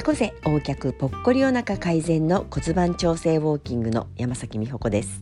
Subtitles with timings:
[0.00, 5.20] 猫背横脚ぽっこりお腹改善の骨盤調整ウォーキングの山崎美穂子です。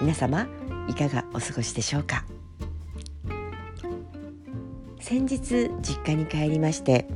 [0.00, 0.46] 皆様
[0.88, 2.24] いかがお過ごしでしょうか？
[5.00, 7.08] 先日実家に帰りまして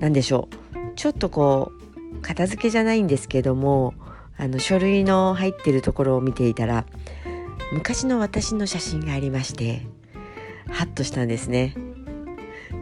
[0.00, 0.96] 何でしょう？
[0.96, 1.72] ちょっとこ
[2.12, 3.94] う片付けじゃないんですけども
[4.36, 6.84] あの書類の入ってるところを見ていたら
[7.72, 9.86] 昔の私の写真がありまして
[10.68, 11.74] ハッとしたんですね。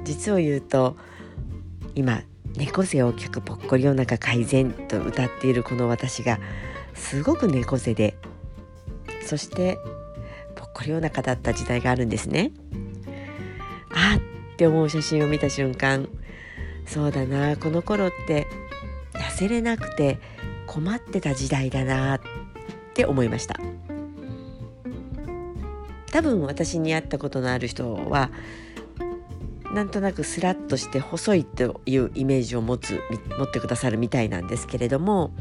[0.02, 0.96] 実を言うと
[1.94, 2.22] 今
[2.56, 6.38] 猫背を客ぽっこりお腹改善と歌っているこの私が
[6.94, 8.16] すごく猫背で
[9.24, 9.78] そして
[10.56, 12.52] ぽっこりお腹だった時代があるんですね。
[13.92, 16.08] あって思う写真を見た瞬間
[16.86, 18.46] そうだなこの頃って
[19.12, 20.18] 痩せれなくて
[20.66, 22.20] 困ってた時代だなっ
[22.94, 23.56] て思いました。
[26.10, 28.30] 多分私に会ったことのある人は
[29.74, 33.00] なんとなくスラッとして細いというイメージを持つ
[33.38, 35.32] 持ってくださるみたいなんですけれども。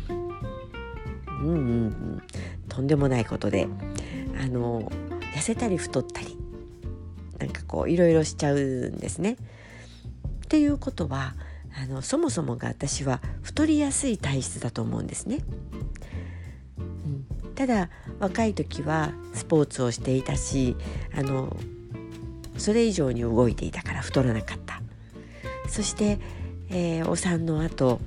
[1.42, 2.24] うんうんうん。
[2.68, 3.68] とんでもないことで。
[4.42, 4.90] あの
[5.36, 6.38] 痩せたり太ったり。
[7.40, 9.38] なんかこういろいろしちゃうんですね。
[10.46, 11.36] っていうことは
[11.82, 15.40] あのそもそもが私は太りやすい体質だと思うんですね。
[16.78, 16.82] う
[17.50, 20.76] ん、ただ若い時はスポーツをしていたし
[21.16, 21.56] あの
[22.60, 24.82] それ以上に動いていたから太らなかった。
[25.68, 26.20] そして、
[26.70, 28.00] えー、お産の後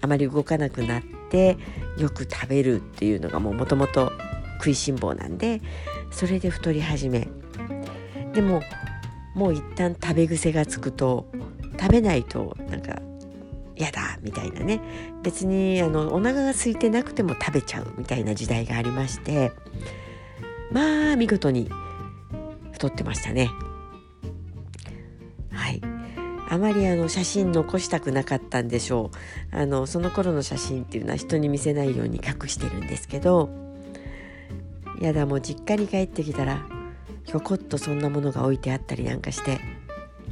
[0.00, 1.56] あまり動かなくなって
[1.98, 4.12] よく食べるっていうのがもともと
[4.58, 5.60] 食いしん坊なんで
[6.10, 7.28] それで太り始め。
[8.32, 8.62] でも
[9.34, 11.26] もう一旦食べ癖がつくと
[11.78, 13.00] 食べないとなんか
[13.76, 14.80] 嫌だみたいなね。
[15.22, 19.52] 別にあのお腹が空いてなくても食べちゃうみたいな時代がありまして
[20.70, 21.70] まあ見事に
[22.74, 23.50] 太ってましたね。
[25.50, 25.80] はい。
[26.50, 29.10] あまりあの写真残したくなかったんでしょ
[29.52, 29.56] う。
[29.56, 33.48] あのその頃の写真っていうのは人に見せないように隠してるんですけど
[35.00, 36.66] やだもう実家に帰ってきたら
[37.24, 39.58] ひょこっとそんなものが置いてあったりなんかして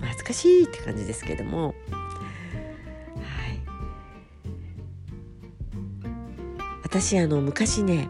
[0.01, 1.69] 恥ずかしいって感じですけども。
[1.69, 1.75] はい。
[6.83, 8.09] 私あの昔ね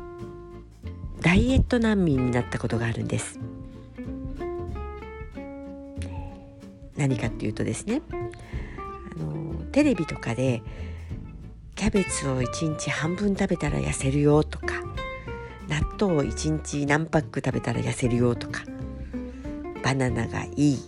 [1.20, 3.38] ダイエット難民になったことがあるんです。
[6.96, 8.02] 何かっていうとですね
[9.16, 10.62] あのテレビとかで
[11.74, 14.74] キャベツを1日半分食べたら痩せるよとか
[15.68, 18.62] 納豆を1日何パック食べたら痩せるよとか
[19.82, 20.78] バナナがいい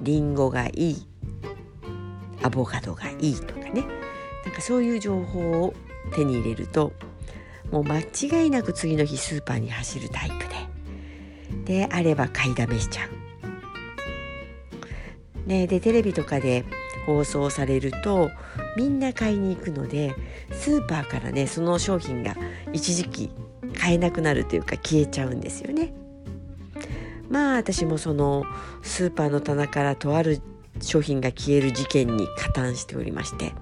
[0.00, 1.06] リンゴがいい
[2.42, 3.84] アボカドがいいとかね。
[4.44, 5.74] なんかそういう情報を
[6.14, 6.92] 手に入れると
[7.70, 13.29] もう間違いなく次の日スーパーに走るタイプでであれば買いだめしちゃう。
[15.50, 16.64] ね、でテレビとかで
[17.06, 18.30] 放送されると
[18.76, 20.14] みんな買いに行くので
[20.52, 22.36] スーパーからねその商品が
[22.72, 23.30] 一時期
[23.76, 25.92] 買えなくなるというか消えちゃうんですよね。
[27.28, 28.44] まあ私もその
[28.82, 30.40] スーパーの棚からとある
[30.80, 33.52] 商品が消える事件に加担しておりまして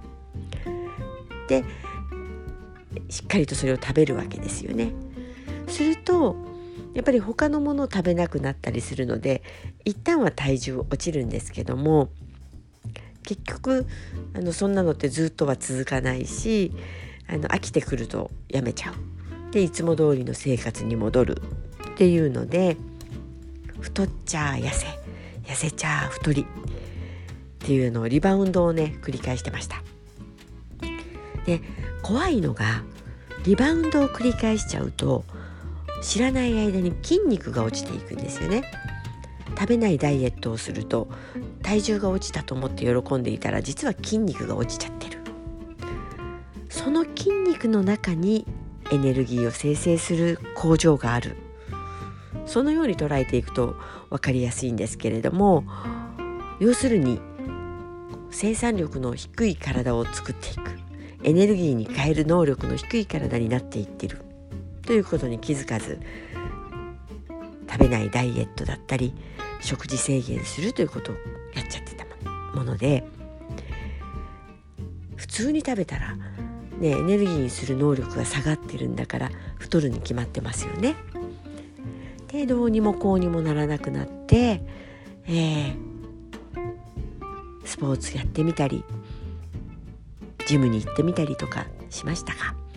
[1.49, 1.65] で
[3.09, 4.93] しっかりとそれを食べるわけですよね。
[5.69, 6.37] すると
[6.99, 9.45] やっぱり他のものを食べなくなったりするので
[9.85, 12.09] 一旦は体重落ちるんですけども
[13.23, 13.87] 結局
[14.35, 16.73] あのそんなのってずっとは続かないし
[17.29, 21.41] あの飽きてくるとやめちゃうでいつも通りの生活に戻る
[21.93, 22.77] っていうので
[23.79, 24.89] 太っちゃ痩せ
[25.45, 26.47] 痩せちゃ太りっ
[27.61, 29.85] ていうのをリバウンドをね繰り返してました。
[31.47, 31.61] で
[32.03, 32.83] 怖いのが
[33.45, 35.25] リバウンドを繰り返しちゃうと
[36.03, 38.63] 知らない間に筋肉が落ちていくんですよね。
[39.59, 41.09] 食べないダイエットをすると
[41.63, 45.19] 体重が落ちたと思って喜んでいたら実は筋肉が落ちちゃってる。
[46.69, 48.47] その筋肉の中に
[48.93, 51.37] エネルギーを生成する工場がある。
[52.47, 53.75] そのように捉えていくと
[54.11, 55.65] 分かりやすいんですけれども
[56.61, 57.21] 要するに
[58.31, 60.79] 生産力の低い体を作っていく。
[61.25, 64.23] エネルギーに変える能力の低い体になっていってる。
[64.89, 66.01] ということに気づかず
[67.71, 69.13] 食べないダイエットだったり
[69.61, 71.15] 食事制限するということを
[71.55, 72.07] やっちゃってた
[72.57, 73.05] もので
[75.15, 76.17] 普通に食べたら、
[76.79, 80.97] ね、エネルギーにする能力が下がってるんだから太るに決まってますよね。
[82.29, 84.63] でどうにもこうにもならなくなって、
[85.27, 85.77] えー、
[87.67, 88.83] スポーツやってみたり
[90.47, 92.68] ジムに行ってみたりとかしましたが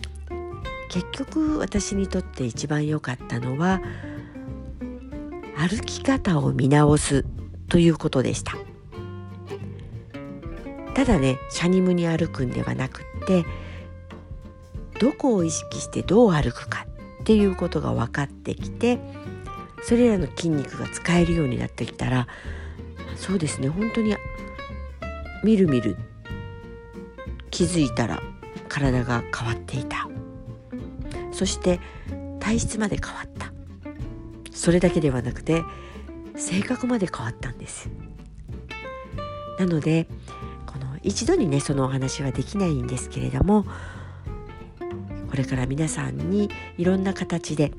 [0.92, 3.80] 結局私にとって一番良かったのは
[5.56, 7.24] 歩き方を見直す
[7.70, 8.52] ということでした。
[10.94, 13.46] ただねシャニムに歩くんではなくって
[15.00, 16.86] どこを意識してどう歩くか
[17.22, 18.98] っていうことが分かってきて
[19.82, 22.28] それらの筋肉が使えるようになってきたら
[23.16, 24.14] そうですね本当に
[25.42, 25.96] みるみる
[27.50, 28.22] 気づいたら
[28.68, 30.11] 体が変わっていた。
[31.32, 31.80] そして
[32.40, 33.52] 体質まで変わった。
[34.52, 35.64] それだけではなくて
[36.36, 37.90] 性格まで変わったんです。
[39.58, 40.06] なので
[40.66, 43.64] この一度にねそのお話はできないんですけれども
[45.30, 47.72] これから皆さんにいろんな形で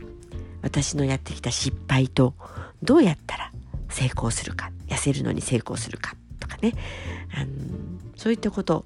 [0.61, 2.33] 私のやってきた失敗と
[2.81, 3.51] どうやったら
[3.89, 6.73] 成功するか痩せるのに成功するかとかね。
[7.35, 7.51] あの
[8.15, 8.85] そういったこと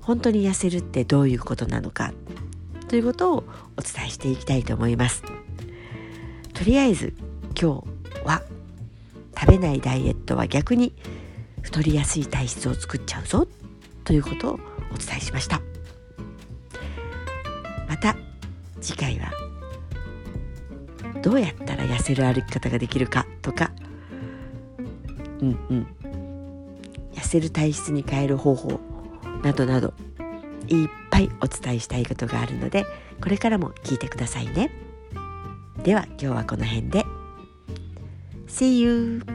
[0.00, 2.12] 本当に痩せるってどういうことなのか
[2.88, 3.44] ということを
[3.76, 5.22] お伝えしていきたいと思います。
[6.52, 7.14] とりあえず
[7.60, 8.42] 今日は
[9.38, 10.94] 食べないダイエットは逆に
[11.62, 13.48] 太りやすい体質を作っちゃうぞ
[14.04, 14.52] ということを
[14.92, 15.60] お伝えしました。
[17.88, 18.16] また
[18.80, 19.32] 次回は
[21.22, 23.72] どうやったら痩せる歩き方ができるかとか
[25.40, 25.86] うんうん。
[27.14, 28.80] 痩せる体質に変える方法
[29.42, 29.94] などなど
[30.68, 32.86] いっぱいお伝えしたいことがあるので
[33.22, 34.70] これからも聞いてくださいね
[35.82, 37.04] では今日はこの辺で
[38.48, 39.33] See you!